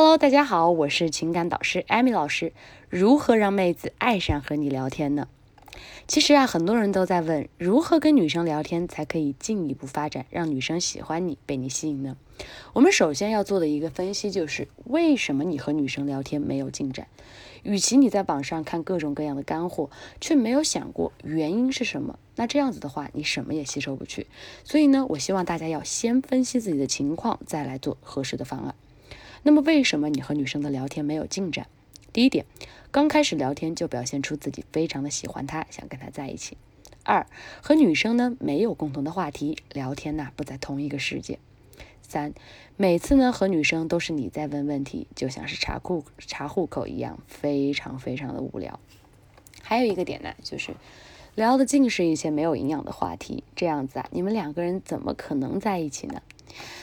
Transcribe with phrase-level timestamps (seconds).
[0.00, 2.52] Hello，大家好，我是情感导师艾米老师。
[2.88, 5.26] 如何让妹子爱上和你聊天呢？
[6.06, 12.16] 其实啊，很多人都在问，如何跟女生聊天才可以进一步发展，让女生喜欢你，被你吸引呢？
[12.74, 17.08] 我们首先要做的一个分析就是，为什么你和女生聊天没有进展？
[17.64, 19.90] 与其你在网上看各种各样的干货，
[20.20, 24.28] 却没有想过原因是什么，那这样子的话，你什么也吸收不去。
[24.62, 28.76] 所以呢，我希望大家要先分析自己的情况，再来做合适的方案。
[29.42, 31.66] 那么为什么你和女生的聊天没有进展？
[32.12, 32.46] 第一点，
[32.90, 36.56] 刚开始聊天就表现出自己非常的喜欢她，想跟她在一起。
[37.04, 37.26] 二，
[37.62, 41.38] 和女生呢没有共同的话题，聊天呢不在同一个世界。
[42.02, 42.32] 三，
[42.76, 48.80] 每次呢和女生都是你在问问题，就像是查户查户口一样，非常非常的无聊。
[49.62, 50.74] 还有一个点呢，就是
[51.38, 56.20] 聊的尽是一些没有营养的话题，这样子啊，你们两个人怎么可能在一起呢？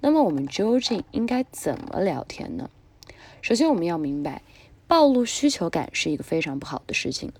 [0.00, 2.70] 那么我们究竟应该怎么聊天呢？
[3.42, 4.42] 首先，我们要明白，
[4.86, 7.32] 暴露需求感是一个非常不好的事情。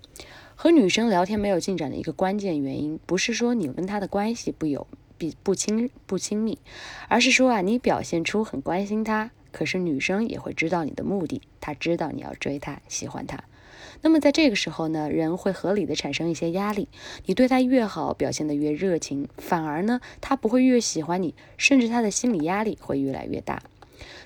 [0.55, 4.85] 和女生聊天没有进展的一个关键原因，不是说你跟她的关系不有
[5.17, 6.59] 比不亲不亲密，
[7.07, 13.45] 而是说啊，你表现出很关心她，可是女生也会知道你的目的，她知道你要追她，喜欢她。
[14.01, 16.87] 那么在这个时候呢，人会合理的产生一些压力。
[17.25, 23.61] 你对他越好，表现得越热情，反而呢，他不会越喜欢你，甚至他的心理压力会越来越大。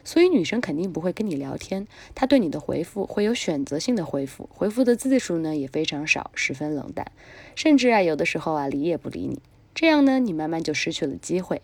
[0.03, 7.11] 所以女生肯定不会跟你聊天，她对你的回复会有选择性的回复，回复的字数呢也非常少，十分冷淡，
[7.55, 9.39] 甚至啊有的时候啊理也不理你。
[9.73, 11.61] 这样呢，你慢慢就失去了机会。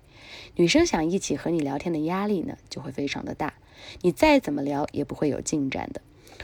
[0.55, 3.55] 女生想一起和你聊天的压力呢就会非常的大，
[4.01, 6.01] 你再怎么聊也不会有进展的。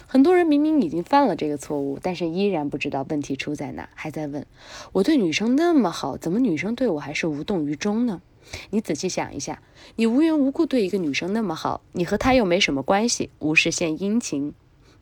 [0.08, 4.46] 很多人明明已经犯了这个错误，但是依然不知道问题出在哪，还在问：
[4.92, 8.22] 我对女生那么好，怎么女生对我还是无动于衷呢？
[8.72, 9.62] 你仔细想一下，
[9.96, 14.54] 你无缘无故对一个女生那么好，你和她又没什么关系，无事献殷勤，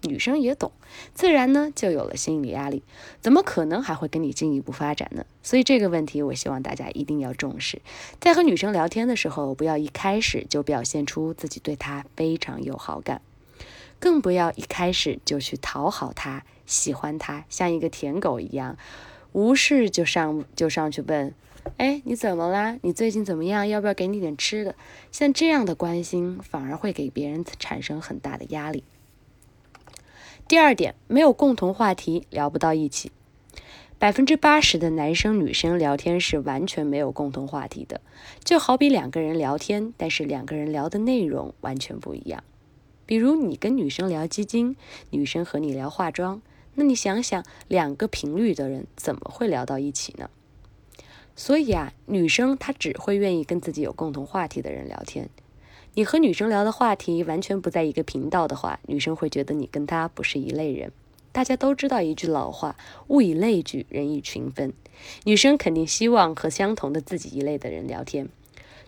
[0.03, 0.71] 女生也懂，
[1.15, 2.83] 自然呢就有了心理压力，
[3.19, 5.25] 怎么可能还会跟你进一步发展呢？
[5.41, 7.81] 所以这个问题，我希望大家一定要重视，
[8.19, 13.21] 在和女生聊天的时候，不要一开始就表现出自己对她非常有好感。
[14.01, 18.75] 更不要一开始就去讨好他、喜欢他，像一个舔狗一样，
[19.31, 21.35] 无事就上就上去问
[21.77, 22.79] ：“哎，你怎么啦？
[22.81, 23.67] 你最近怎么样？
[23.67, 24.73] 要不要给你点吃的？”
[25.13, 28.83] 像这样的关心，反而会给别人产生很大的压力。
[30.47, 33.11] 第二点，没有共同话题，聊不到一起。
[33.99, 38.01] 百分之八十的男生女生聊天是完全没有共同话题的，
[38.43, 42.43] 就好比两个人聊天，但是两个人聊的内容完全不一样。
[43.05, 44.75] 比如你跟女生聊基金，
[45.09, 46.41] 女生和你聊化妆，
[46.75, 50.29] 那你想想，两个频率的人怎么会聊到一起呢？
[51.35, 55.29] 所以啊，女生她只会愿意跟自己有共同话题的人聊天。
[55.93, 60.91] 你和女生聊的话题完全不在一个频道的话，女生会觉得你跟她不是一类人。
[61.33, 64.73] 大家都知道一句老话：物以类聚，人以群分。
[65.23, 68.29] 女生肯定希望和相同的自己一类的人聊天。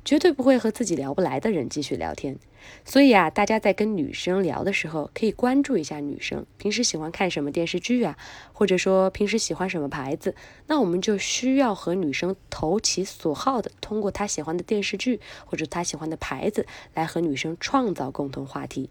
[0.06, 2.38] 绝对不会和自己聊不来的人继续聊天，
[2.84, 8.18] 所以啊，大家在跟女生聊的时候，可以关注一下女生平时喜欢看什么电视剧啊，
[8.52, 10.36] 或者说平时喜欢什么牌子，
[10.68, 18.90] 那我们就需要和女生投其所好的，通过她喜欢的电视剧或者她喜欢的牌子，来和女生创造共同话题。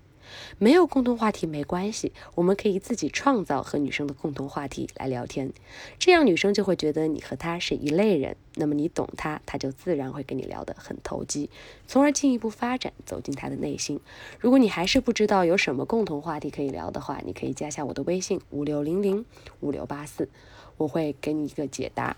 [0.58, 5.52] 没有共同话题没关系，我们可以自己创造和女生的共同话题来聊天，
[5.98, 11.50] 这样女生就会觉得你和她是一类人，那么你懂她，她就自然会跟你聊得很投机，
[11.86, 14.00] 从而进一步发展，走进她的内心。
[14.38, 19.24] 如果你还是不知道有什么共同话题可以聊的话，你可以加下我的微信五六零零
[19.60, 20.28] 五六八四，
[20.76, 22.16] 我会给你一个解答，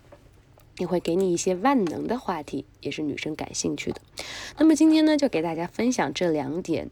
[0.79, 4.01] 也会给你一些万能的话题，也是女生感兴趣的。
[4.59, 6.91] 那么今天呢，就给大家分享这两点。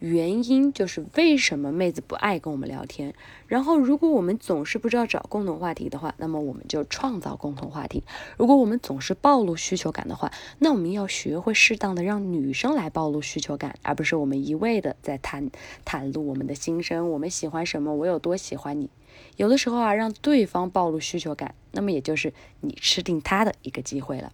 [0.00, 3.14] 原因就是为什么妹子不爱跟我们聊天？
[3.46, 8.04] 然后，如果我们总是不知道找共同话题的话，那么我们就创造共同话题。
[8.36, 15.50] 如果我们总是暴露需求感的话，那我们要学会适当的让女生来暴露需求感，而不是我们一味的在谈
[15.84, 18.90] 袒露我们的心声，我们喜欢什么，我有多喜欢你。
[19.36, 24.32] 有的时候啊，让对方暴露需求感，那么也就是你吃定他的一个机会了。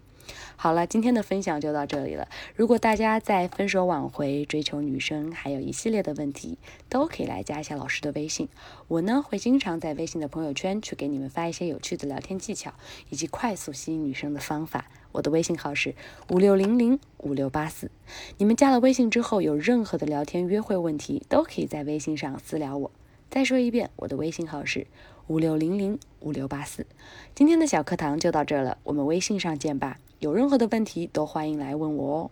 [0.57, 2.29] 好了，今天的分享就到这里了。
[2.55, 8.49] 如果大家在分手挽回、追求女生，还有一系列的问题，都可以来加一下老师的微信。
[8.89, 12.73] 我呢会经常在微信的朋友圈去给你们发一些有趣的聊天技巧，
[13.11, 14.87] 以及快速吸引女生的方法。
[15.13, 15.95] 我的微信号是
[16.31, 17.91] 五六零零五六八四。
[18.39, 22.91] 你们加了微信之后，有任何的聊天约会问题，都可以在微信上私聊我。
[23.31, 24.87] 再说一遍，我的微信号是
[25.27, 26.87] 五六零零五六八四。
[27.35, 29.99] 今天的小课堂就到这了，我们微信上见吧。
[30.25, 32.31] 有任何的问题都欢迎来问我哦。